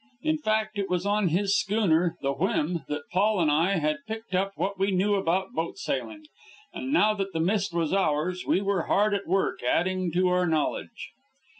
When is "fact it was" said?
0.39-1.05